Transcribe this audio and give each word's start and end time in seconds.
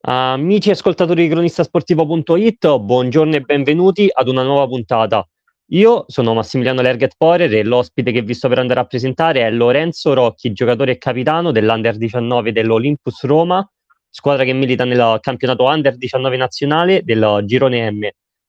Amici 0.00 0.70
ascoltatori 0.70 1.24
di 1.24 1.28
cronistasportivo.it, 1.28 2.78
buongiorno 2.78 3.34
e 3.34 3.40
benvenuti 3.40 4.08
ad 4.12 4.28
una 4.28 4.44
nuova 4.44 4.68
puntata. 4.68 5.28
Io 5.70 6.04
sono 6.06 6.34
Massimiliano 6.34 6.80
Lerget 6.82 7.14
Porer 7.16 7.52
e 7.52 7.64
l'ospite 7.64 8.12
che 8.12 8.22
vi 8.22 8.32
sto 8.32 8.48
per 8.48 8.60
andare 8.60 8.78
a 8.78 8.84
presentare 8.84 9.40
è 9.40 9.50
Lorenzo 9.50 10.14
Rocchi, 10.14 10.52
giocatore 10.52 10.92
e 10.92 10.98
capitano 10.98 11.50
dell'Under 11.50 11.96
19 11.96 12.52
dell'Olympus 12.52 13.24
Roma, 13.24 13.68
squadra 14.08 14.44
che 14.44 14.52
milita 14.52 14.84
nel 14.84 15.18
campionato 15.20 15.64
Under 15.64 15.96
19 15.96 16.36
nazionale 16.36 17.02
del 17.02 17.40
Girone 17.44 17.90
M. 17.90 18.08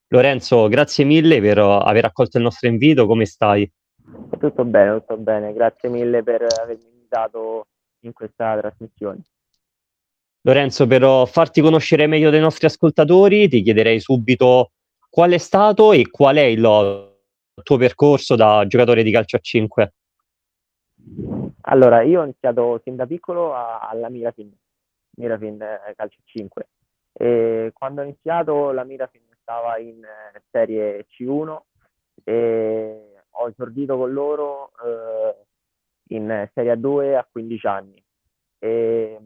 Lorenzo, 0.10 0.68
grazie 0.68 1.04
mille 1.04 1.42
per 1.42 1.58
aver 1.58 2.06
accolto 2.06 2.38
il 2.38 2.44
nostro 2.44 2.70
invito, 2.70 3.08
come 3.08 3.26
stai? 3.26 3.70
Tutto 4.38 4.64
bene, 4.66 5.00
tutto 5.00 5.18
bene, 5.18 5.52
grazie 5.54 5.90
mille 5.90 6.22
per 6.22 6.46
avermi 6.62 6.86
invitato 6.94 7.66
in 8.02 8.14
questa 8.14 8.56
trasmissione. 8.56 9.24
Lorenzo, 10.42 10.88
per 10.88 11.28
farti 11.28 11.60
conoscere 11.62 12.08
meglio 12.08 12.30
dei 12.30 12.40
nostri 12.40 12.66
ascoltatori, 12.66 13.50
ti 13.50 13.62
chiederei 13.62 14.00
subito 14.00 14.72
qual 15.10 15.32
è 15.32 15.38
stato 15.38 15.92
e 15.92 16.10
qual 16.10 16.38
è 16.38 16.44
il 16.44 16.62
tuo 17.64 17.78
percorso 17.78 18.36
da 18.36 18.66
giocatore 18.66 19.04
di 19.04 19.12
calcio 19.12 19.36
a 19.36 19.40
5. 19.40 19.94
Allora, 21.62 22.02
io 22.04 22.22
ho 22.22 22.24
iniziato 22.24 22.80
sin 22.84 22.96
da 22.96 23.06
piccolo 23.06 23.54
alla 23.54 24.10
Mirafin, 24.10 24.52
Mirafin 25.18 25.62
eh, 25.62 25.94
calcio 25.96 26.20
a 26.20 26.24
5. 26.24 26.70
E 27.12 27.72
quando 27.74 28.02
ho 28.02 28.04
iniziato 28.06 28.72
la 28.72 28.86
Mirafin 28.86 29.22
stava 29.42 29.78
in 29.78 30.04
eh, 30.04 30.42
serie 30.50 31.06
C1 31.08 31.60
e 32.24 33.24
ho 33.30 33.48
esordito 33.48 33.98
con 33.98 34.14
loro 34.14 34.72
eh, 34.86 35.36
in 36.16 36.50
serie 36.54 36.74
A2 36.76 37.18
a 37.18 37.28
15 37.30 37.68
anni. 37.68 38.04
E, 38.58 39.20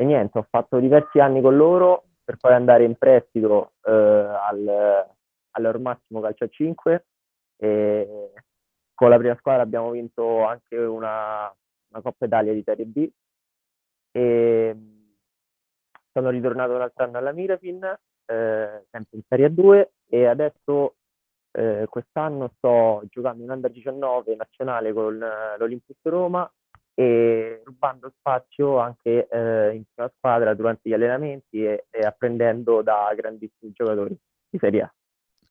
e 0.00 0.04
niente, 0.04 0.38
ho 0.38 0.46
fatto 0.48 0.78
diversi 0.78 1.18
anni 1.18 1.40
con 1.40 1.56
loro 1.56 2.04
per 2.22 2.36
poi 2.36 2.52
andare 2.52 2.84
in 2.84 2.94
prestito 2.94 3.72
eh, 3.82 3.90
al, 3.90 5.80
Massimo 5.80 6.20
Calcio 6.20 6.44
a 6.44 6.48
5 6.48 7.06
e 7.56 8.32
con 8.94 9.10
la 9.10 9.16
prima 9.18 9.34
squadra 9.34 9.62
abbiamo 9.62 9.90
vinto 9.90 10.44
anche 10.44 10.76
una, 10.76 11.52
una 11.88 12.00
Coppa 12.00 12.26
Italia 12.26 12.52
di 12.52 12.62
Serie 12.64 12.84
B. 12.84 13.10
E 14.12 14.76
sono 16.12 16.30
ritornato 16.30 16.74
un 16.74 16.82
altro 16.82 17.02
anno 17.02 17.18
alla 17.18 17.32
Mirafin, 17.32 17.82
eh, 17.82 18.86
sempre 18.90 19.16
in 19.16 19.22
Serie 19.26 19.52
2 19.52 19.92
e 20.08 20.26
adesso 20.26 20.94
eh, 21.50 21.86
quest'anno 21.88 22.52
sto 22.56 23.02
giocando 23.08 23.42
in 23.42 23.50
Under 23.50 23.72
19 23.72 24.36
nazionale 24.36 24.92
con 24.92 25.18
l'Olympus 25.18 25.96
Roma 26.02 26.48
e 26.98 27.62
rubando 27.64 28.12
spazio 28.18 28.78
anche 28.78 29.28
eh, 29.28 29.72
in 29.72 29.84
prima 29.94 30.10
squadra 30.16 30.52
durante 30.54 30.88
gli 30.88 30.92
allenamenti 30.92 31.64
e, 31.64 31.86
e, 31.90 32.00
apprendendo 32.00 32.82
da 32.82 33.12
grandissimi 33.14 33.70
giocatori 33.72 34.18
di 34.50 34.58
Serie 34.58 34.82
A. 34.82 34.92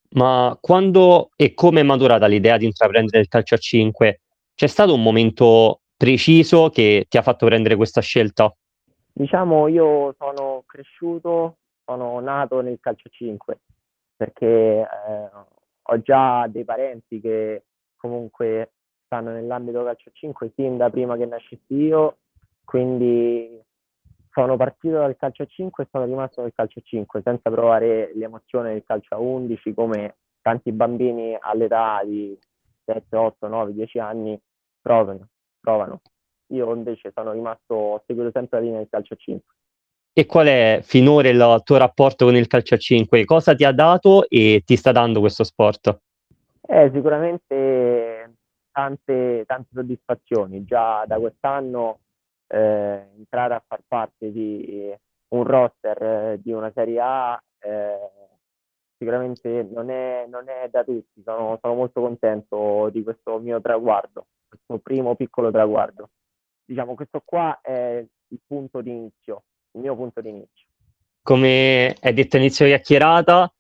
Ma 0.09 0.57
quando 0.59 1.29
e 1.37 1.53
come 1.53 1.79
è 1.79 1.83
maturata 1.83 2.27
l'idea 2.27 2.57
di 2.57 2.65
intraprendere 2.65 3.19
il 3.19 3.29
calcio 3.29 3.55
a 3.55 3.59
5? 3.59 4.19
C'è 4.55 4.67
stato 4.67 4.93
un 4.93 5.01
momento 5.01 5.83
preciso 5.95 6.67
che 6.67 7.05
ti 7.07 7.17
ha 7.17 7.21
fatto 7.21 7.45
prendere 7.45 7.77
questa 7.77 8.01
scelta? 8.01 8.53
Diciamo, 9.13 9.69
io 9.69 10.13
sono 10.17 10.63
cresciuto, 10.65 11.59
sono 11.85 12.19
nato 12.19 12.59
nel 12.59 12.79
calcio 12.81 13.07
a 13.07 13.11
5 13.13 13.59
perché 14.17 14.45
eh, 14.81 15.29
ho 15.81 16.01
già 16.01 16.45
dei 16.49 16.65
parenti 16.65 17.21
che 17.21 17.63
comunque 17.95 18.73
stanno 19.07 19.31
nell'ambito 19.31 19.83
calcio 19.83 20.11
5 20.13 20.51
sin 20.55 20.77
da 20.77 20.89
prima 20.89 21.17
che 21.17 21.25
nascessi 21.25 21.73
io, 21.73 22.17
quindi 22.63 23.59
sono 24.31 24.55
partito 24.55 24.97
dal 24.97 25.15
calcio 25.15 25.45
5 25.47 25.83
e 25.83 25.87
sono 25.89 26.05
rimasto 26.05 26.41
nel 26.41 26.53
calcio 26.53 26.81
5 26.81 27.21
senza 27.23 27.49
provare 27.49 28.11
l'emozione 28.13 28.73
del 28.73 28.83
calcio 28.85 29.15
a 29.15 29.19
11 29.19 29.73
come 29.73 30.17
tanti 30.41 30.71
bambini 30.71 31.35
all'età 31.39 32.01
di 32.05 32.37
7, 32.85 33.15
8, 33.15 33.47
9, 33.47 33.73
10 33.73 33.99
anni 33.99 34.39
provano. 34.79 35.29
provano. 35.59 36.01
Io 36.51 36.73
invece 36.73 37.11
sono 37.13 37.31
rimasto, 37.31 37.73
ho 37.73 38.03
seguito 38.05 38.29
sempre 38.31 38.59
la 38.59 38.63
linea 38.63 38.79
del 38.79 38.89
calcio 38.89 39.15
5. 39.15 39.55
E 40.13 40.25
qual 40.25 40.47
è 40.47 40.79
finora 40.83 41.29
il 41.29 41.61
tuo 41.63 41.77
rapporto 41.77 42.25
con 42.25 42.35
il 42.35 42.47
calcio 42.47 42.75
a 42.75 42.77
5? 42.77 43.25
Cosa 43.25 43.53
ti 43.55 43.63
ha 43.63 43.71
dato 43.71 44.27
e 44.29 44.61
ti 44.65 44.75
sta 44.75 44.91
dando 44.91 45.19
questo 45.19 45.43
sport? 45.43 45.99
Eh, 46.61 46.89
sicuramente 46.93 48.36
tante, 48.77 49.43
tante 49.47 49.69
soddisfazioni. 49.73 50.63
Già 50.63 51.03
da 51.07 51.17
quest'anno 51.17 52.01
eh, 52.45 53.07
entrare 53.17 53.55
a 53.55 53.63
far 53.65 53.81
parte 53.87 54.31
di 54.31 54.95
un 55.29 55.43
roster 55.43 56.03
eh, 56.03 56.39
di 56.39 56.51
una 56.51 56.71
Serie 56.71 56.99
A 56.99 57.43
eh, 57.57 58.11
sicuramente 58.95 59.67
non 59.71 59.89
è, 59.89 60.27
non 60.29 60.47
è, 60.47 60.69
da 60.69 60.83
tutti. 60.83 61.23
Sono, 61.23 61.57
sono, 61.59 61.73
molto 61.73 62.01
contento 62.01 62.89
di 62.91 63.01
questo 63.01 63.39
mio 63.39 63.59
traguardo, 63.61 64.27
questo 64.47 64.77
primo 64.77 65.15
piccolo 65.15 65.49
traguardo. 65.49 66.11
Diciamo, 66.63 66.93
questo 66.93 67.23
qua 67.25 67.59
è 67.61 68.05
il 68.27 68.39
punto 68.45 68.81
di 68.81 68.91
inizio, 68.91 69.45
il 69.71 69.81
mio 69.81 69.95
punto 69.95 70.21
di 70.21 70.29
inizio. 70.29 70.67
Come 71.23 71.95
hai 71.99 72.13
detto 72.13 72.37
inizio 72.37 72.67
chiacchierata, 72.67 73.51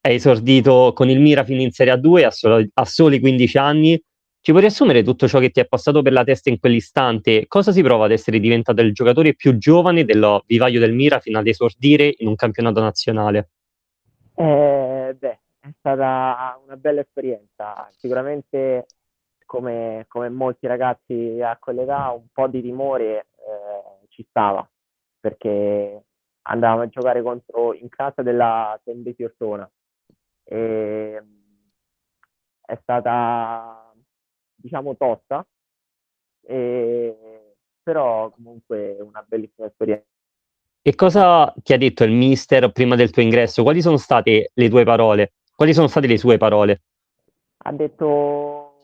hai 0.00 0.14
esordito 0.14 0.92
con 0.94 1.10
il 1.10 1.20
Mirafin 1.20 1.60
in 1.60 1.70
Serie 1.70 1.92
A2 1.92 2.24
a, 2.24 2.30
solo, 2.30 2.64
a 2.72 2.84
soli 2.86 3.20
15 3.20 3.58
anni 3.58 4.02
ci 4.44 4.50
puoi 4.50 4.64
riassumere 4.64 5.02
tutto 5.02 5.26
ciò 5.26 5.38
che 5.38 5.48
ti 5.48 5.60
è 5.60 5.66
passato 5.66 6.02
per 6.02 6.12
la 6.12 6.22
testa 6.22 6.50
in 6.50 6.60
quell'istante? 6.60 7.46
Cosa 7.46 7.72
si 7.72 7.80
prova 7.80 8.04
ad 8.04 8.10
essere 8.10 8.38
diventato 8.38 8.82
il 8.82 8.92
giocatore 8.92 9.34
più 9.34 9.56
giovane 9.56 10.04
del 10.04 10.42
vivaio 10.44 10.80
del 10.80 10.92
Mira 10.92 11.18
fino 11.18 11.38
ad 11.38 11.46
esordire 11.46 12.14
in 12.18 12.28
un 12.28 12.34
campionato 12.34 12.82
nazionale? 12.82 13.48
Eh, 14.34 15.16
beh, 15.18 15.40
è 15.60 15.68
stata 15.78 16.60
una 16.62 16.76
bella 16.76 17.00
esperienza. 17.00 17.88
Sicuramente, 17.96 18.84
come, 19.46 20.04
come 20.08 20.28
molti 20.28 20.66
ragazzi 20.66 21.40
a 21.40 21.56
quell'età, 21.58 22.10
un 22.10 22.26
po' 22.30 22.46
di 22.46 22.60
timore 22.60 23.28
eh, 23.38 24.06
ci 24.10 24.26
stava 24.28 24.68
perché 25.20 26.04
andavamo 26.42 26.82
a 26.82 26.88
giocare 26.88 27.22
contro 27.22 27.72
in 27.72 27.88
casa 27.88 28.20
della 28.20 28.78
Tende 28.84 29.14
Ortona. 29.20 29.66
E 30.44 31.22
è 32.60 32.78
stata 32.82 33.83
diciamo 34.64 34.96
tosta, 34.96 35.46
e, 36.40 37.54
però 37.82 38.30
comunque 38.30 38.96
una 38.98 39.22
bellissima 39.26 39.66
esperienza. 39.66 40.06
E 40.80 40.94
cosa 40.94 41.52
ti 41.62 41.74
ha 41.74 41.78
detto 41.78 42.04
il 42.04 42.12
mister 42.12 42.72
prima 42.72 42.96
del 42.96 43.10
tuo 43.10 43.22
ingresso? 43.22 43.62
Quali 43.62 43.82
sono 43.82 43.98
state 43.98 44.50
le 44.54 44.68
tue 44.70 44.84
parole? 44.84 45.34
Quali 45.54 45.74
sono 45.74 45.86
state 45.86 46.06
le 46.06 46.16
sue 46.16 46.38
parole? 46.38 46.82
Ha 47.58 47.72
detto 47.72 48.76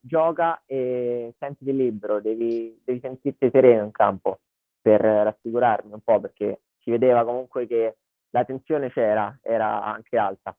gioca 0.00 0.62
e 0.64 1.34
sentiti 1.38 1.74
libero, 1.74 2.20
devi, 2.20 2.80
devi 2.82 3.00
sentirti 3.00 3.50
sereno 3.50 3.84
in 3.84 3.90
campo 3.90 4.40
per 4.80 5.00
rassicurarmi 5.00 5.92
un 5.92 6.00
po' 6.00 6.20
perché 6.20 6.62
si 6.78 6.90
vedeva 6.90 7.24
comunque 7.24 7.66
che 7.66 7.96
la 8.30 8.44
tensione 8.44 8.90
c'era, 8.90 9.38
era 9.42 9.82
anche 9.82 10.16
alta 10.16 10.56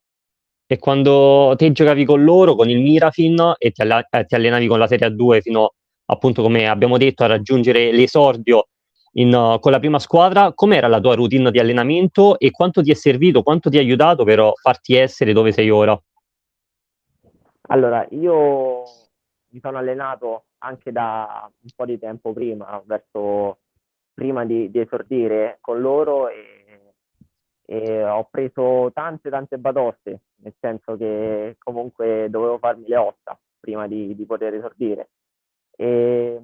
e 0.72 0.78
quando 0.78 1.52
te 1.56 1.72
giocavi 1.72 2.04
con 2.04 2.22
loro, 2.22 2.54
con 2.54 2.70
il 2.70 2.80
Mirafin, 2.80 3.54
e 3.58 3.72
ti, 3.72 3.82
alla- 3.82 4.06
eh, 4.08 4.24
ti 4.24 4.36
allenavi 4.36 4.68
con 4.68 4.78
la 4.78 4.86
Serie 4.86 5.08
A2 5.08 5.40
fino 5.40 5.74
appunto, 6.04 6.42
come 6.42 6.68
abbiamo 6.68 6.96
detto, 6.96 7.24
a 7.24 7.26
raggiungere 7.26 7.90
l'esordio 7.90 8.68
in, 9.14 9.34
uh, 9.34 9.58
con 9.58 9.72
la 9.72 9.80
prima 9.80 9.98
squadra, 9.98 10.52
com'era 10.54 10.86
la 10.86 11.00
tua 11.00 11.16
routine 11.16 11.50
di 11.50 11.58
allenamento 11.58 12.38
e 12.38 12.52
quanto 12.52 12.82
ti 12.82 12.92
è 12.92 12.94
servito, 12.94 13.42
quanto 13.42 13.68
ti 13.68 13.78
ha 13.78 13.80
aiutato 13.80 14.22
per 14.22 14.52
farti 14.62 14.94
essere 14.94 15.32
dove 15.32 15.50
sei 15.50 15.70
ora? 15.70 16.00
Allora, 17.62 18.06
io 18.10 18.82
mi 19.48 19.58
sono 19.60 19.76
allenato 19.76 20.44
anche 20.58 20.92
da 20.92 21.50
un 21.50 21.70
po' 21.74 21.84
di 21.84 21.98
tempo 21.98 22.32
prima, 22.32 22.80
verso 22.86 23.58
prima 24.14 24.44
di, 24.44 24.70
di 24.70 24.78
esordire 24.78 25.58
con 25.60 25.80
loro 25.80 26.28
e 26.28 26.59
e 27.72 28.02
ho 28.02 28.26
preso 28.28 28.90
tante 28.92 29.30
tante 29.30 29.56
batoste, 29.56 30.22
nel 30.42 30.54
senso 30.58 30.96
che 30.96 31.54
comunque 31.56 32.26
dovevo 32.28 32.58
farmi 32.58 32.88
le 32.88 32.96
ossa 32.96 33.38
prima 33.60 33.86
di, 33.86 34.16
di 34.16 34.26
poter 34.26 34.54
esordire. 34.54 35.10
E 35.76 36.40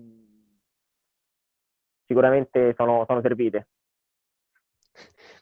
sicuramente 2.06 2.74
sono, 2.76 3.04
sono 3.08 3.20
servite. 3.22 3.66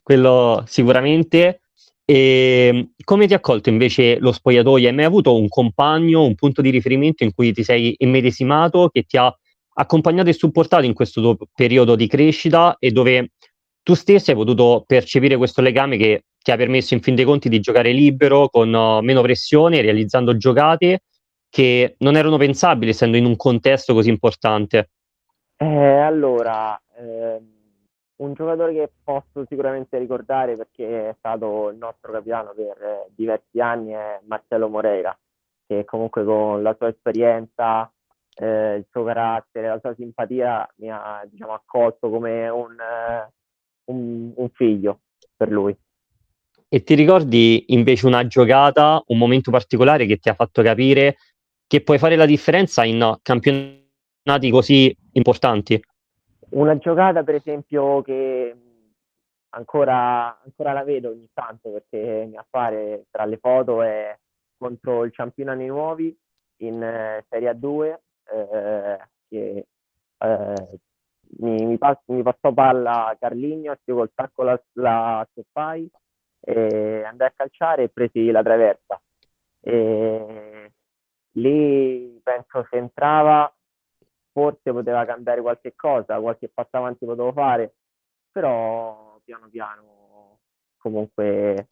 Quello 0.02 0.64
sicuramente. 0.66 1.60
E 2.06 2.92
come 3.04 3.26
ti 3.26 3.34
ha 3.34 3.36
accolto 3.36 3.68
invece 3.68 4.18
lo 4.20 4.32
spogliatoio? 4.32 4.88
Hai 4.88 4.94
mai 4.94 5.04
avuto 5.04 5.36
un 5.36 5.48
compagno, 5.48 6.24
un 6.24 6.34
punto 6.34 6.62
di 6.62 6.70
riferimento 6.70 7.24
in 7.24 7.34
cui 7.34 7.52
ti 7.52 7.62
sei 7.62 7.94
immedesimato, 7.98 8.88
che 8.88 9.02
ti 9.02 9.18
ha 9.18 9.30
accompagnato 9.74 10.30
e 10.30 10.32
supportato 10.32 10.84
in 10.86 10.94
questo 10.94 11.20
tuo 11.20 11.36
periodo 11.54 11.94
di 11.94 12.06
crescita 12.06 12.76
e 12.78 12.90
dove 12.90 13.32
tu 13.84 13.94
stesso 13.94 14.30
hai 14.30 14.36
potuto 14.36 14.82
percepire 14.86 15.36
questo 15.36 15.60
legame 15.60 15.98
che 15.98 16.24
ti 16.42 16.50
ha 16.50 16.56
permesso 16.56 16.94
in 16.94 17.00
fin 17.00 17.14
dei 17.14 17.24
conti 17.24 17.50
di 17.50 17.60
giocare 17.60 17.92
libero, 17.92 18.48
con 18.48 18.72
uh, 18.72 19.00
meno 19.00 19.20
pressione, 19.20 19.82
realizzando 19.82 20.36
giocate 20.36 21.02
che 21.50 21.94
non 21.98 22.16
erano 22.16 22.38
pensabili 22.38 22.90
essendo 22.90 23.16
in 23.16 23.26
un 23.26 23.36
contesto 23.36 23.92
così 23.92 24.08
importante. 24.08 24.90
Eh, 25.56 25.66
allora, 25.66 26.80
eh, 26.96 27.40
un 28.16 28.32
giocatore 28.32 28.72
che 28.72 28.90
posso 29.04 29.44
sicuramente 29.46 29.98
ricordare 29.98 30.56
perché 30.56 31.10
è 31.10 31.14
stato 31.18 31.68
il 31.68 31.76
nostro 31.76 32.10
capitano 32.10 32.54
per 32.54 32.82
eh, 32.82 33.10
diversi 33.14 33.60
anni 33.60 33.92
è 33.92 34.18
Marcello 34.24 34.68
Moreira, 34.68 35.16
che 35.66 35.84
comunque 35.84 36.24
con 36.24 36.62
la 36.62 36.74
sua 36.76 36.88
esperienza, 36.88 37.90
eh, 38.34 38.76
il 38.76 38.86
suo 38.90 39.04
carattere, 39.04 39.68
la 39.68 39.78
sua 39.78 39.94
simpatia 39.94 40.68
mi 40.76 40.90
ha 40.90 41.22
diciamo, 41.30 41.52
accolto 41.52 42.10
come 42.10 42.48
un, 42.48 42.72
eh, 42.80 43.32
un, 43.86 44.32
un 44.34 44.48
figlio 44.50 45.00
per 45.36 45.50
lui. 45.50 45.76
E 46.68 46.82
ti 46.82 46.94
ricordi 46.94 47.66
invece 47.68 48.06
una 48.06 48.26
giocata, 48.26 49.02
un 49.06 49.18
momento 49.18 49.50
particolare 49.50 50.06
che 50.06 50.16
ti 50.16 50.28
ha 50.28 50.34
fatto 50.34 50.62
capire 50.62 51.16
che 51.66 51.82
puoi 51.82 51.98
fare 51.98 52.16
la 52.16 52.26
differenza 52.26 52.84
in 52.84 53.18
campionati 53.22 54.50
così 54.50 54.96
importanti? 55.12 55.82
Una 56.50 56.76
giocata, 56.78 57.22
per 57.22 57.36
esempio, 57.36 58.02
che 58.02 58.56
ancora, 59.50 60.40
ancora 60.42 60.72
la 60.72 60.84
vedo 60.84 61.10
ogni 61.10 61.28
tanto 61.32 61.70
perché 61.70 62.26
mi 62.28 62.36
appare 62.36 63.06
tra 63.10 63.24
le 63.24 63.38
foto 63.38 63.82
è 63.82 64.16
contro 64.56 65.04
il 65.04 65.12
Ciampionani 65.12 65.66
Nuovi 65.66 66.16
in 66.58 66.82
eh, 66.82 67.24
Serie 67.28 67.50
A2 67.52 67.98
eh, 68.32 68.98
che 69.28 69.66
eh, 70.18 70.80
mi, 71.38 71.64
mi, 71.66 71.78
pass- 71.78 72.02
mi, 72.06 72.22
passò 72.22 72.52
palla 72.52 73.16
Carligno, 73.18 73.76
io 73.84 73.94
col 73.94 74.12
tacco 74.14 74.42
la, 74.42 74.62
la 74.74 75.26
stoppai 75.30 75.90
andai 76.46 77.28
a 77.28 77.32
calciare 77.34 77.84
e 77.84 77.88
presi 77.88 78.30
la 78.30 78.42
traversa. 78.42 79.00
E 79.60 80.72
lì 81.32 82.20
penso 82.22 82.66
se 82.68 82.76
entrava 82.76 83.52
forse 84.30 84.72
poteva 84.72 85.04
cambiare 85.04 85.40
qualche 85.40 85.74
cosa, 85.76 86.18
qualche 86.18 86.50
passo 86.52 86.76
avanti 86.76 87.06
potevo 87.06 87.32
fare, 87.32 87.76
però 88.30 89.18
piano 89.24 89.48
piano 89.48 90.38
comunque 90.76 91.68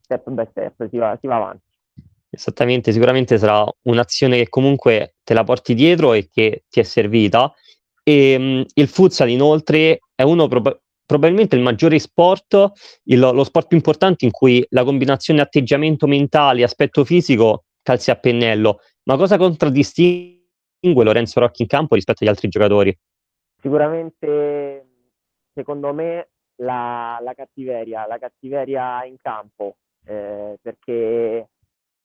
step 0.00 0.30
by 0.30 0.46
step 0.50 0.88
si 0.88 0.98
va, 0.98 1.16
si 1.18 1.26
va 1.26 1.36
avanti. 1.36 1.64
Esattamente, 2.28 2.92
sicuramente 2.92 3.38
sarà 3.38 3.64
un'azione 3.82 4.36
che 4.36 4.48
comunque 4.48 5.16
te 5.24 5.32
la 5.32 5.44
porti 5.44 5.74
dietro 5.74 6.12
e 6.12 6.28
che 6.28 6.64
ti 6.68 6.80
è 6.80 6.82
servita. 6.82 7.52
E 8.08 8.38
mh, 8.38 8.64
il 8.74 8.86
futsal 8.86 9.28
inoltre 9.30 9.98
è 10.14 10.22
uno 10.22 10.46
prob- 10.46 10.80
probabilmente 11.04 11.56
il 11.56 11.62
maggiore 11.62 11.98
sport, 11.98 12.70
il, 13.04 13.18
lo 13.18 13.42
sport 13.42 13.66
più 13.66 13.76
importante 13.76 14.24
in 14.24 14.30
cui 14.30 14.64
la 14.70 14.84
combinazione 14.84 15.40
atteggiamento 15.40 16.06
mentale 16.06 16.60
e 16.60 16.64
aspetto 16.64 17.04
fisico 17.04 17.64
calzi 17.82 18.10
a 18.10 18.16
pennello. 18.16 18.78
Ma 19.04 19.16
cosa 19.16 19.36
contraddistingue 19.36 21.04
Lorenzo 21.04 21.40
Rocchi 21.40 21.62
in 21.62 21.68
campo 21.68 21.94
rispetto 21.94 22.22
agli 22.22 22.30
altri 22.30 22.48
giocatori? 22.48 22.96
Sicuramente, 23.60 24.86
secondo 25.52 25.92
me, 25.92 26.28
la, 26.56 27.18
la 27.22 27.34
cattiveria, 27.34 28.06
la 28.06 28.18
cattiveria 28.18 29.04
in 29.04 29.16
campo, 29.20 29.76
eh, 30.04 30.58
perché 30.60 31.48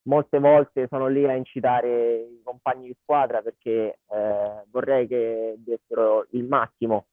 molte 0.04 0.40
volte 0.40 0.88
sono 0.90 1.08
lì 1.08 1.26
a 1.26 1.34
incitare 1.34 2.16
i 2.16 2.42
compagni 2.44 2.88
di 2.88 2.98
squadra 3.02 3.42
perché 3.42 4.00
eh, 4.10 4.64
vorrei 4.70 5.08
che 5.08 5.56
dessero 5.58 6.28
il 6.32 6.44
massimo 6.46 7.06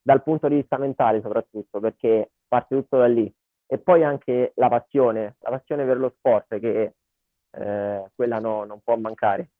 dal 0.00 0.22
punto 0.22 0.48
di 0.48 0.56
vista 0.56 0.78
mentale 0.78 1.20
soprattutto 1.20 1.80
perché 1.80 2.30
parte 2.46 2.76
tutto 2.76 2.98
da 2.98 3.06
lì 3.06 3.32
e 3.66 3.78
poi 3.78 4.04
anche 4.04 4.52
la 4.54 4.68
passione, 4.68 5.36
la 5.40 5.50
passione 5.50 5.84
per 5.84 5.98
lo 5.98 6.12
sport 6.16 6.60
che 6.60 6.94
eh, 7.50 8.04
quella 8.14 8.38
no, 8.38 8.64
non 8.64 8.80
può 8.82 8.96
mancare. 8.96 9.50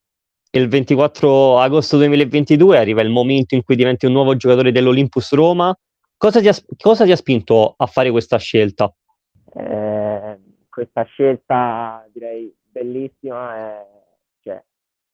Il 0.52 0.68
24 0.68 1.58
agosto 1.58 1.96
2022 1.96 2.78
arriva 2.78 3.02
il 3.02 3.10
momento 3.10 3.54
in 3.54 3.64
cui 3.64 3.74
diventi 3.74 4.06
un 4.06 4.12
nuovo 4.12 4.36
giocatore 4.36 4.70
dell'Olympus 4.70 5.34
Roma. 5.34 5.76
Cosa 6.16 6.40
ti 6.40 6.48
ha, 6.48 6.54
cosa 6.78 7.04
ti 7.04 7.10
ha 7.10 7.16
spinto 7.16 7.74
a 7.76 7.86
fare 7.86 8.10
questa 8.10 8.38
scelta? 8.38 8.94
Eh, 9.52 10.38
questa 10.70 11.02
scelta 11.02 12.06
direi 12.12 12.54
bellissima 12.76 13.56
e 13.56 13.86
cioè, 14.40 14.62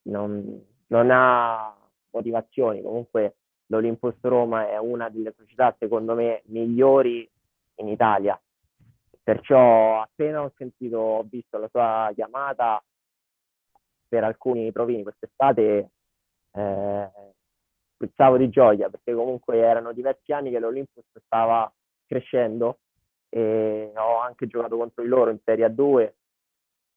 non, 0.03 0.65
non 0.89 1.11
ha 1.13 1.77
motivazioni. 2.11 2.83
Comunque 2.83 3.37
l'Olympus 3.67 4.17
Roma 4.23 4.69
è 4.69 4.79
una 4.79 5.09
delle 5.09 5.33
società, 5.37 5.75
secondo 5.79 6.15
me, 6.15 6.43
migliori 6.47 7.29
in 7.77 7.89
Italia. 7.89 8.41
Perciò 9.23 10.01
appena 10.01 10.43
ho 10.43 10.53
sentito, 10.57 10.99
ho 10.99 11.23
visto 11.23 11.57
la 11.59 11.69
sua 11.69 12.11
chiamata 12.15 12.83
per 14.09 14.25
alcuni 14.25 14.73
provini 14.73 15.05
quest'estate, 15.05 15.91
eh, 16.55 17.11
puzzavo 17.97 18.37
di 18.37 18.51
gioia 18.51 18.91
perché 18.91 19.15
comunque 19.15 19.59
erano 19.59 19.93
diversi 19.93 20.33
anni 20.33 20.51
che 20.51 20.59
l'Olympus 20.59 21.05
stava 21.25 21.73
crescendo 22.05 22.81
e 23.29 23.93
ho 23.95 24.19
anche 24.19 24.49
giocato 24.49 24.77
contro 24.77 25.03
di 25.03 25.09
loro 25.09 25.31
in 25.31 25.39
Serie 25.45 25.67
A2 25.67 26.13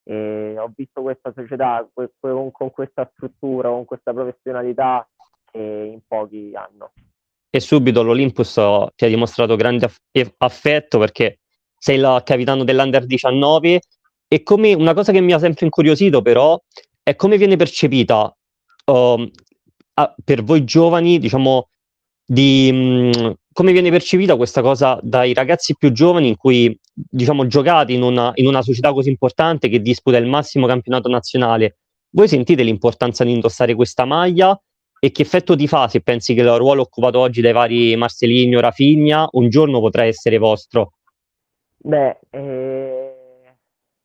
e 0.08 0.56
ho 0.58 0.72
visto 0.76 1.02
questa 1.02 1.34
società 1.36 1.88
con, 1.92 2.52
con 2.52 2.72
questa 2.72 3.10
struttura, 3.12 3.70
con 3.70 3.86
questa 3.86 4.14
professionalità 4.14 5.08
che 5.52 5.60
in 5.60 6.00
pochi 6.08 6.52
hanno. 6.54 6.94
E 7.50 7.60
subito 7.60 8.04
l'Olympus 8.04 8.54
ti 8.96 9.06
ha 9.06 9.08
dimostrato 9.08 9.56
grande 9.56 9.90
affetto 10.38 11.00
perché 11.00 11.40
sei 11.78 11.98
il 11.98 12.22
capitano 12.24 12.64
dell'Under 12.64 13.06
19 13.06 13.82
e 14.28 14.44
come 14.44 14.74
una 14.74 14.94
cosa 14.94 15.12
che 15.12 15.22
mi 15.22 15.34
ha 15.34 15.40
sempre 15.40 15.66
incuriosito 15.66 16.22
però 16.22 16.62
è 17.02 17.16
come 17.16 17.38
viene 17.38 17.56
percepita 17.56 18.36
uh, 18.86 19.32
a, 19.94 20.16
per 20.24 20.44
voi 20.44 20.64
giovani, 20.64 21.18
diciamo, 21.18 21.70
di 22.26 22.72
mh, 22.72 23.28
mm, 23.28 23.32
come 23.56 23.72
viene 23.72 23.90
percepita 23.90 24.36
questa 24.36 24.62
cosa 24.62 25.00
dai 25.02 25.34
ragazzi 25.34 25.78
più 25.78 25.94
giovani 25.94 26.28
in 26.28 26.36
cui 26.36 26.78
diciamo 26.92 27.48
giocate 27.48 27.94
in 27.94 28.02
una, 28.02 28.34
in 28.36 28.48
una 28.48 28.62
società 28.62 28.92
così 28.92 29.08
importante 29.08 29.70
che 29.70 29.80
disputa 29.80 30.18
il 30.18 30.28
massimo 30.28 30.68
campionato 30.68 31.08
nazionale. 31.08 31.78
Voi 32.10 32.28
sentite 32.28 32.64
l'importanza 32.64 33.24
di 33.24 33.32
indossare 33.32 33.74
questa 33.74 34.04
maglia 34.04 34.62
e 35.00 35.10
che 35.10 35.22
effetto 35.22 35.56
ti 35.56 35.70
fa 35.70 35.88
se 35.88 36.02
pensi 36.02 36.34
che 36.34 36.42
il 36.42 36.54
ruolo 36.58 36.82
occupato 36.82 37.20
oggi 37.20 37.40
dai 37.40 37.54
vari 37.54 37.96
Marcelinho, 37.96 38.60
Rafinha 38.60 39.30
un 39.32 39.48
giorno 39.48 39.80
potrà 39.80 40.04
essere 40.04 40.38
vostro? 40.38 40.96
Beh, 41.78 42.20
eh, 42.32 43.56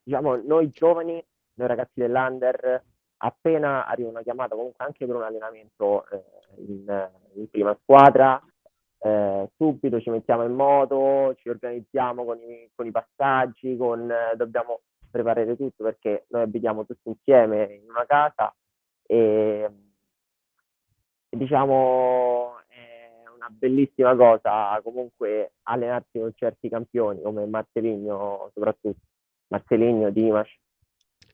diciamo, 0.00 0.36
noi 0.46 0.70
giovani, 0.70 1.20
noi 1.54 1.66
ragazzi 1.66 1.98
dell'Under, 1.98 2.84
appena 3.16 3.84
arriva 3.84 4.10
una 4.10 4.22
chiamata, 4.22 4.54
comunque 4.54 4.84
anche 4.84 5.06
per 5.06 5.16
un 5.16 5.22
allenamento 5.22 6.08
eh, 6.08 6.22
in, 6.68 7.10
in, 7.34 7.50
prima 7.50 7.76
squadra, 7.82 8.40
eh, 9.02 9.48
subito 9.56 10.00
ci 10.00 10.10
mettiamo 10.10 10.44
in 10.44 10.52
moto, 10.52 11.34
ci 11.38 11.48
organizziamo 11.48 12.24
con 12.24 12.38
i, 12.38 12.70
con 12.74 12.86
i 12.86 12.90
passaggi, 12.90 13.76
con, 13.76 14.10
eh, 14.10 14.36
dobbiamo 14.36 14.80
preparare 15.10 15.56
tutto 15.56 15.82
perché 15.84 16.26
noi 16.28 16.42
abitiamo 16.42 16.86
tutti 16.86 17.08
insieme 17.08 17.64
in 17.82 17.90
una 17.90 18.04
casa 18.06 18.54
e 19.06 19.68
diciamo 21.28 22.58
è 22.68 23.24
una 23.34 23.48
bellissima 23.50 24.14
cosa 24.14 24.80
comunque 24.84 25.54
allenarsi 25.62 26.20
con 26.20 26.30
certi 26.36 26.68
campioni 26.68 27.20
come 27.22 27.44
Marceligno 27.46 28.50
soprattutto, 28.54 29.00
Marceligno, 29.48 30.10
Dimas. 30.10 30.48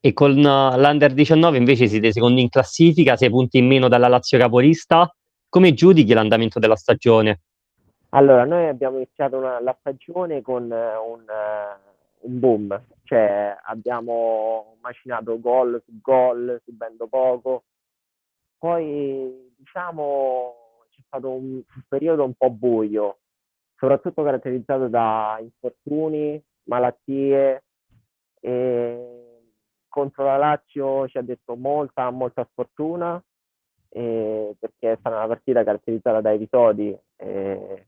E 0.00 0.12
con 0.12 0.38
uh, 0.38 0.78
l'Under 0.78 1.12
19 1.12 1.56
invece 1.56 1.88
siete 1.88 2.12
secondi 2.12 2.40
in 2.40 2.48
classifica, 2.48 3.16
sei 3.16 3.28
punti 3.28 3.58
in 3.58 3.66
meno 3.66 3.88
dalla 3.88 4.08
Lazio 4.08 4.38
capolista. 4.38 5.12
Come 5.48 5.74
giudichi 5.74 6.12
l'andamento 6.12 6.58
della 6.58 6.76
stagione? 6.76 7.40
Allora, 8.16 8.46
noi 8.46 8.66
abbiamo 8.66 8.96
iniziato 8.96 9.36
una, 9.36 9.60
la 9.60 9.76
stagione 9.78 10.40
con 10.40 10.62
uh, 10.62 11.12
un, 11.12 11.20
uh, 11.20 12.26
un, 12.26 12.38
boom, 12.38 12.82
cioè 13.04 13.54
abbiamo 13.64 14.78
macinato 14.80 15.38
gol 15.38 15.82
su 15.84 16.00
gol, 16.00 16.58
subendo 16.64 17.08
poco. 17.08 17.64
Poi, 18.56 19.52
diciamo, 19.58 20.54
c'è 20.88 21.02
stato 21.06 21.30
un, 21.30 21.56
un 21.56 21.82
periodo 21.86 22.24
un 22.24 22.32
po' 22.32 22.48
buio, 22.48 23.18
soprattutto 23.76 24.22
caratterizzato 24.22 24.88
da 24.88 25.36
infortuni, 25.38 26.42
malattie 26.64 27.64
e 28.40 29.40
contro 29.88 30.24
la 30.24 30.38
Lazio 30.38 31.06
ci 31.08 31.18
ha 31.18 31.22
detto 31.22 31.54
molta, 31.54 32.08
molta 32.10 32.46
sfortuna 32.50 33.22
eh, 33.90 34.56
perché 34.58 34.92
è 34.92 34.96
stata 34.98 35.16
una 35.16 35.26
partita 35.26 35.64
caratterizzata 35.64 36.22
da 36.22 36.32
episodi. 36.32 36.98
Eh, 37.16 37.86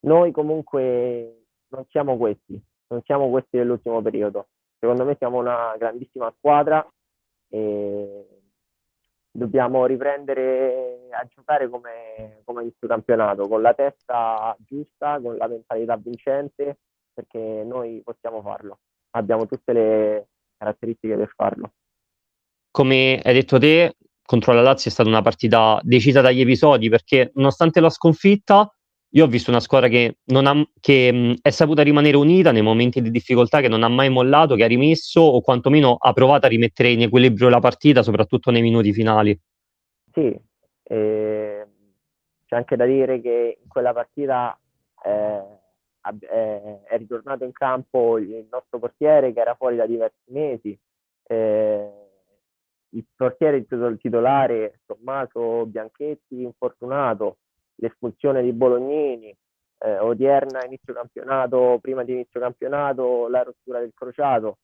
noi 0.00 0.32
comunque 0.32 1.44
non 1.68 1.84
siamo 1.88 2.16
questi, 2.16 2.60
non 2.88 3.02
siamo 3.04 3.30
questi 3.30 3.56
dell'ultimo 3.56 4.02
periodo. 4.02 4.48
Secondo 4.78 5.04
me 5.04 5.16
siamo 5.18 5.38
una 5.38 5.74
grandissima 5.78 6.32
squadra 6.38 6.86
e 7.48 8.26
dobbiamo 9.30 9.86
riprendere 9.86 11.08
a 11.10 11.26
giocare 11.28 11.68
come, 11.68 12.40
come 12.44 12.62
inizio 12.62 12.88
campionato, 12.88 13.46
con 13.46 13.60
la 13.60 13.74
testa 13.74 14.56
giusta, 14.60 15.20
con 15.20 15.36
la 15.36 15.48
mentalità 15.48 15.96
vincente, 15.96 16.78
perché 17.12 17.62
noi 17.64 18.00
possiamo 18.02 18.40
farlo. 18.42 18.78
Abbiamo 19.10 19.46
tutte 19.46 19.72
le, 19.72 20.28
caratteristiche 20.60 21.16
per 21.16 21.32
farlo. 21.34 21.72
Come 22.70 23.20
hai 23.24 23.32
detto 23.34 23.58
te, 23.58 23.96
contro 24.22 24.52
la 24.52 24.62
Lazio 24.62 24.90
è 24.90 24.92
stata 24.92 25.08
una 25.08 25.22
partita 25.22 25.80
decisa 25.82 26.20
dagli 26.20 26.40
episodi 26.40 26.88
perché 26.88 27.30
nonostante 27.34 27.80
la 27.80 27.88
sconfitta 27.88 28.72
io 29.12 29.24
ho 29.24 29.28
visto 29.28 29.50
una 29.50 29.60
squadra 29.60 29.88
che, 29.88 30.18
ha, 30.26 30.68
che 30.80 31.12
mh, 31.12 31.34
è 31.42 31.50
saputa 31.50 31.82
rimanere 31.82 32.16
unita 32.16 32.52
nei 32.52 32.62
momenti 32.62 33.02
di 33.02 33.10
difficoltà, 33.10 33.60
che 33.60 33.68
non 33.68 33.82
ha 33.82 33.88
mai 33.88 34.08
mollato, 34.08 34.54
che 34.54 34.64
ha 34.64 34.68
rimesso 34.68 35.20
o 35.20 35.40
quantomeno 35.40 35.96
ha 35.98 36.12
provato 36.12 36.46
a 36.46 36.48
rimettere 36.48 36.90
in 36.90 37.02
equilibrio 37.02 37.48
la 37.48 37.58
partita, 37.58 38.02
soprattutto 38.02 38.50
nei 38.50 38.62
minuti 38.62 38.92
finali. 38.92 39.38
Sì, 40.12 40.38
eh, 40.84 41.66
c'è 42.46 42.56
anche 42.56 42.76
da 42.76 42.84
dire 42.84 43.20
che 43.20 43.58
in 43.62 43.68
quella 43.68 43.92
partita 43.92 44.58
eh, 45.04 45.42
eh, 46.20 46.82
è 46.84 46.96
ritornato 46.96 47.44
in 47.44 47.52
campo 47.52 48.18
il 48.18 48.46
nostro 48.50 48.78
portiere 48.78 49.32
che 49.32 49.40
era 49.40 49.54
fuori 49.54 49.76
da 49.76 49.86
diversi 49.86 50.30
mesi. 50.30 50.78
Eh, 51.24 51.90
il 52.92 53.04
portiere 53.14 53.64
titolare 53.98 54.80
Tommaso 54.84 55.66
Bianchetti 55.66 56.42
infortunato, 56.42 57.38
l'espulsione 57.80 58.42
di 58.42 58.52
Bolognini, 58.52 59.34
eh, 59.82 59.98
odierna 59.98 60.64
inizio 60.64 60.92
campionato, 60.92 61.78
prima 61.80 62.04
di 62.04 62.12
inizio 62.12 62.40
campionato 62.40 63.28
la 63.28 63.42
rottura 63.42 63.80
del 63.80 63.92
crociato. 63.94 64.58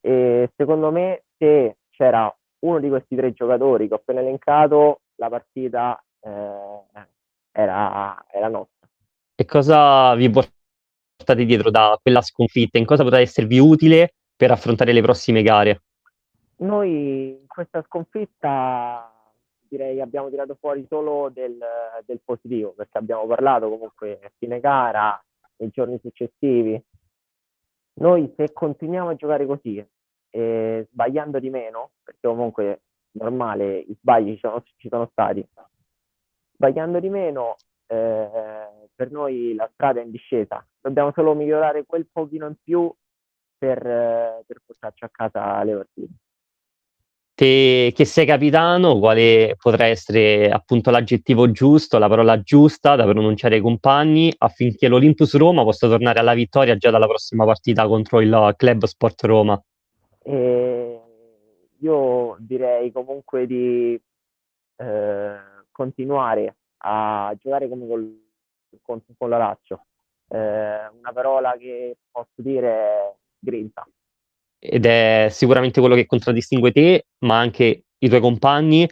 E 0.00 0.50
secondo 0.56 0.90
me 0.90 1.24
se 1.36 1.78
c'era 1.90 2.32
uno 2.60 2.80
di 2.80 2.88
questi 2.88 3.16
tre 3.16 3.32
giocatori 3.32 3.88
che 3.88 3.94
ho 3.94 3.96
appena 3.96 4.20
elencato, 4.20 5.00
la 5.16 5.28
partita 5.28 6.02
eh, 6.20 6.82
era, 7.52 8.24
era 8.30 8.48
nostra. 8.48 8.88
E 9.34 9.44
cosa 9.44 10.14
vi 10.14 10.30
portate 10.30 11.44
dietro 11.44 11.70
da 11.70 11.98
quella 12.00 12.22
sconfitta? 12.22 12.78
In 12.78 12.86
cosa 12.86 13.02
potrà 13.02 13.20
esservi 13.20 13.58
utile 13.58 14.14
per 14.36 14.50
affrontare 14.50 14.92
le 14.92 15.02
prossime 15.02 15.42
gare? 15.42 15.82
Noi 16.58 17.30
in 17.40 17.46
questa 17.46 17.82
sconfitta 17.86 19.07
direi 19.68 20.00
abbiamo 20.00 20.30
tirato 20.30 20.56
fuori 20.58 20.86
solo 20.88 21.28
del, 21.28 21.58
del 22.04 22.20
positivo, 22.24 22.72
perché 22.72 22.98
abbiamo 22.98 23.26
parlato 23.26 23.68
comunque 23.68 24.18
a 24.22 24.30
fine 24.38 24.60
gara, 24.60 25.22
nei 25.56 25.70
giorni 25.70 25.98
successivi. 26.00 26.82
Noi 28.00 28.32
se 28.36 28.52
continuiamo 28.52 29.10
a 29.10 29.14
giocare 29.14 29.46
così, 29.46 29.84
eh, 30.30 30.88
sbagliando 30.90 31.38
di 31.38 31.50
meno, 31.50 31.90
perché 32.02 32.26
comunque 32.26 32.82
normale, 33.12 33.78
i 33.78 33.96
sbagli 34.00 34.34
ci 34.34 34.40
sono, 34.40 34.62
ci 34.76 34.88
sono 34.88 35.08
stati, 35.10 35.46
sbagliando 36.54 37.00
di 37.00 37.08
meno, 37.08 37.56
eh, 37.86 38.88
per 38.94 39.10
noi 39.10 39.54
la 39.54 39.68
strada 39.72 40.00
è 40.00 40.04
in 40.04 40.10
discesa. 40.10 40.64
Dobbiamo 40.80 41.12
solo 41.12 41.34
migliorare 41.34 41.86
quel 41.86 42.06
pochino 42.10 42.46
in 42.46 42.56
più 42.62 42.92
per, 43.56 43.84
eh, 43.84 44.44
per 44.46 44.62
portarci 44.64 45.04
a 45.04 45.10
casa 45.10 45.62
le 45.64 45.74
partite. 45.74 46.12
Te 47.38 47.92
che 47.94 48.04
sei 48.04 48.26
capitano, 48.26 48.98
quale 48.98 49.54
potrà 49.62 49.86
essere 49.86 50.50
appunto 50.50 50.90
l'aggettivo 50.90 51.52
giusto, 51.52 51.96
la 51.96 52.08
parola 52.08 52.42
giusta 52.42 52.96
da 52.96 53.04
pronunciare 53.04 53.54
ai 53.54 53.60
compagni 53.60 54.34
affinché 54.36 54.88
l'Olympus 54.88 55.36
Roma 55.36 55.62
possa 55.62 55.86
tornare 55.86 56.18
alla 56.18 56.34
vittoria 56.34 56.76
già 56.76 56.90
dalla 56.90 57.06
prossima 57.06 57.44
partita 57.44 57.86
contro 57.86 58.20
il 58.20 58.54
Club 58.56 58.86
Sport 58.86 59.22
Roma? 59.22 59.62
E 60.20 61.00
io 61.78 62.36
direi 62.40 62.90
comunque 62.90 63.46
di 63.46 64.02
eh, 64.74 65.36
continuare 65.70 66.56
a 66.78 67.32
giocare 67.38 67.68
come 67.68 67.86
col, 67.86 68.20
con, 68.82 69.00
con 69.16 69.28
la 69.28 69.38
Lazio. 69.38 69.84
Eh, 70.26 70.36
una 70.36 71.12
parola 71.14 71.54
che 71.56 71.98
posso 72.10 72.42
dire 72.42 72.68
è 72.68 73.14
grinta 73.38 73.86
ed 74.58 74.86
è 74.86 75.28
sicuramente 75.30 75.80
quello 75.80 75.94
che 75.94 76.06
contraddistingue 76.06 76.72
te, 76.72 77.06
ma 77.20 77.38
anche 77.38 77.84
i 77.98 78.08
tuoi 78.08 78.20
compagni. 78.20 78.88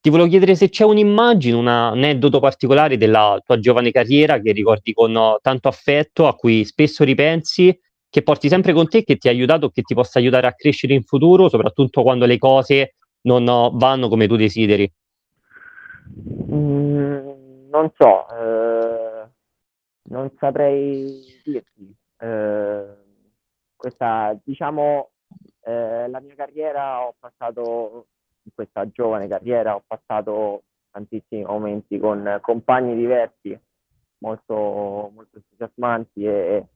Ti 0.00 0.10
volevo 0.10 0.28
chiedere 0.28 0.54
se 0.56 0.68
c'è 0.68 0.84
un'immagine, 0.84 1.56
un 1.56 1.68
aneddoto 1.68 2.40
particolare 2.40 2.96
della 2.96 3.40
tua 3.44 3.58
giovane 3.58 3.92
carriera 3.92 4.40
che 4.40 4.52
ricordi 4.52 4.92
con 4.92 5.38
tanto 5.40 5.68
affetto, 5.68 6.26
a 6.26 6.34
cui 6.34 6.64
spesso 6.64 7.04
ripensi, 7.04 7.78
che 8.10 8.22
porti 8.22 8.48
sempre 8.48 8.72
con 8.72 8.88
te, 8.88 9.04
che 9.04 9.16
ti 9.16 9.28
ha 9.28 9.30
aiutato, 9.30 9.70
che 9.70 9.82
ti 9.82 9.94
possa 9.94 10.18
aiutare 10.18 10.46
a 10.46 10.54
crescere 10.54 10.92
in 10.92 11.02
futuro, 11.04 11.48
soprattutto 11.48 12.02
quando 12.02 12.26
le 12.26 12.38
cose 12.38 12.94
non 13.22 13.44
vanno 13.74 14.08
come 14.08 14.26
tu 14.26 14.36
desideri. 14.36 14.92
Mm, 16.52 17.70
non 17.70 17.90
so, 17.96 18.26
eh, 18.28 19.28
non 20.10 20.30
saprei 20.36 21.40
dirti. 21.44 21.94
Eh, 22.18 23.00
questa, 23.82 24.38
diciamo, 24.44 25.10
eh, 25.64 26.06
la 26.08 26.20
mia 26.20 26.36
carriera 26.36 27.04
ho 27.04 27.16
passato, 27.18 28.06
in 28.44 28.52
questa 28.54 28.88
giovane 28.88 29.26
carriera, 29.26 29.74
ho 29.74 29.82
passato 29.84 30.62
tantissimi 30.92 31.42
momenti 31.42 31.98
con 31.98 32.38
compagni 32.42 32.94
diversi, 32.94 33.58
molto, 34.18 35.10
molto 35.12 35.36
entusiasmanti 35.36 36.24
e 36.24 36.66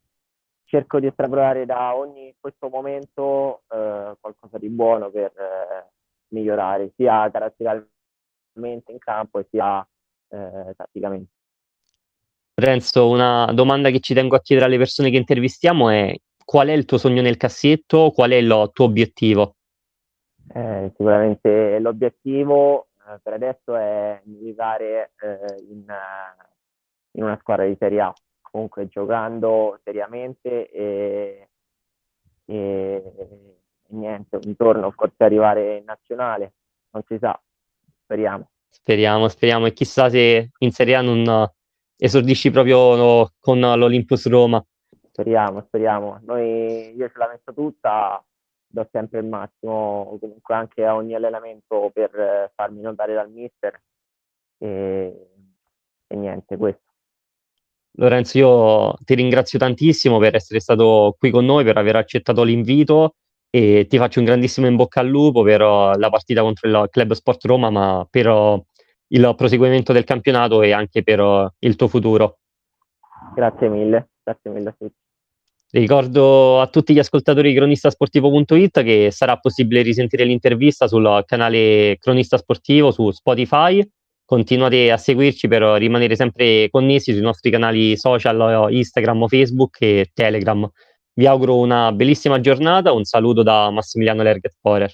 cerco 0.65 0.99
di 0.99 1.07
estrapolare 1.07 1.65
da 1.65 1.95
ogni 1.95 2.35
questo 2.41 2.69
momento 2.69 3.63
eh, 3.69 4.17
qualcosa 4.19 4.59
di 4.59 4.69
buono 4.69 5.09
per 5.09 5.31
eh, 5.37 5.93
migliorare 6.31 6.93
sia 6.97 7.31
caratterialmente 7.31 8.91
in 8.91 8.99
campo 8.99 9.45
sia 9.49 9.87
eh, 10.29 10.75
tatticamente. 10.77 11.31
Renzo, 12.55 13.09
una 13.09 13.53
domanda 13.53 13.91
che 13.91 14.01
ci 14.01 14.13
tengo 14.13 14.35
a 14.35 14.41
chiedere 14.41 14.67
alle 14.67 14.79
persone 14.79 15.11
che 15.11 15.19
intervistiamo 15.19 15.91
è 15.91 16.13
qual 16.47 16.69
è 16.69 16.73
il 16.73 16.85
tuo 16.85 16.97
sogno 16.97 17.23
nel 17.23 17.37
cassetto, 17.37 18.13
qual 18.13 18.31
è 18.31 18.37
il 18.37 18.71
tuo 18.73 18.85
obiettivo? 18.85 19.57
Eh, 20.55 20.93
sicuramente 20.97 21.81
l'obiettivo 21.81 22.87
eh, 23.09 23.19
per 23.21 23.33
adesso 23.33 23.75
è 23.75 24.21
militare 24.27 25.11
eh, 25.21 25.65
in, 25.69 25.85
in, 27.11 27.23
una 27.25 27.37
squadra 27.41 27.67
di 27.67 27.75
Serie 27.77 28.01
A, 28.01 28.15
comunque 28.41 28.87
giocando 28.87 29.81
seriamente 29.83 30.71
e, 30.71 31.49
e, 32.45 32.55
e 32.55 33.39
niente, 33.89 34.37
un 34.37 34.55
giorno 34.57 34.93
forse 34.93 35.25
arrivare 35.25 35.79
in 35.79 35.85
nazionale, 35.85 36.53
non 36.91 37.03
si 37.09 37.19
sa, 37.19 37.39
speriamo. 38.05 38.51
Speriamo, 38.69 39.27
speriamo 39.27 39.67
e 39.67 39.73
chissà 39.73 40.09
se 40.09 40.51
in 40.59 40.71
Serie 40.71 40.95
A 40.95 41.01
non 41.01 41.51
esordisci 41.97 42.53
proprio 42.53 43.33
con 43.41 43.59
l'Olympus 43.59 44.29
Roma. 44.29 44.65
Speriamo, 45.17 45.63
speriamo. 45.63 46.21
Noi, 46.25 46.95
io 46.95 47.09
ce 47.09 47.17
la 47.17 47.29
metto 47.29 47.55
tutta, 47.55 48.23
do 48.67 48.87
sempre 48.93 49.21
il 49.21 49.25
massimo, 49.25 50.19
comunque 50.21 50.55
anche 50.55 50.85
a 50.85 50.95
ogni 50.95 51.15
allenamento 51.15 51.91
per 51.91 52.15
eh, 52.15 52.53
farmi 52.55 52.83
notare 52.83 53.15
dal 53.15 53.31
mister 53.31 53.81
e, 54.59 55.31
e 56.07 56.17
niente, 56.17 56.59
questo. 56.59 56.83
Lorenzo, 57.93 58.37
io 58.37 58.95
ti 59.07 59.15
ringrazio 59.15 59.59
tantissimo 59.59 60.19
per 60.19 60.35
essere 60.35 60.61
stato 60.61 61.17
qui 61.19 61.31
con 61.31 61.47
noi, 61.47 61.65
per 61.65 61.79
aver 61.79 61.97
accettato 61.97 62.43
l'invito 62.43 63.15
e 63.49 63.87
ti 63.89 63.97
faccio 63.97 64.19
un 64.19 64.27
grandissimo 64.27 64.67
in 64.67 64.77
bocca 64.77 65.01
al 65.01 65.09
lupo 65.09 65.43
per 65.43 65.63
uh, 65.63 65.97
la 65.97 66.11
partita 66.11 66.43
contro 66.43 66.69
il 66.69 66.89
Club 66.91 67.13
Sport 67.13 67.43
Roma, 67.47 67.71
ma 67.71 68.07
per 68.11 68.29
uh, 68.29 68.63
il 69.07 69.33
proseguimento 69.35 69.95
del 69.95 70.05
campionato 70.05 70.61
e 70.61 70.73
anche 70.73 71.03
per 71.03 71.21
uh, 71.21 71.49
il 71.61 71.75
tuo 71.75 71.89
futuro. 71.89 72.41
Grazie 73.35 73.71
mille, 73.71 74.11
grazie 74.23 74.51
mille 74.51 74.69
a 74.69 74.75
tutti. 74.77 75.05
Ricordo 75.71 76.61
a 76.61 76.69
tutti 76.69 76.95
gli 76.95 76.99
ascoltatori 76.99 77.51
di 77.51 77.57
cronistasportivo.it 77.57 78.83
che 78.83 79.11
sarà 79.11 79.37
possibile 79.37 79.83
risentire 79.83 80.25
l'intervista 80.25 80.87
sul 80.87 81.25
canale 81.27 81.97
Cronista 81.99 82.39
Sportivo 82.39 82.93
su 82.93 83.11
Spotify. 83.11 83.87
Continuate 84.25 84.91
a 84.91 84.97
seguirci 84.97 85.49
per 85.49 85.63
rimanere 85.63 86.17
sempre 86.17 86.69
connessi 86.71 87.13
sui 87.13 87.21
nostri 87.21 87.51
canali 87.51 87.97
social 87.97 88.73
Instagram, 88.73 89.27
Facebook 89.27 89.81
e 89.81 90.11
Telegram. 90.15 90.69
Vi 91.13 91.27
auguro 91.27 91.59
una 91.59 91.93
bellissima 91.93 92.41
giornata, 92.41 92.93
un 92.93 93.05
saluto 93.05 93.43
da 93.43 93.71
Massimiliano 93.71 94.23
Lerget 94.23 94.55
Forer. 94.61 94.91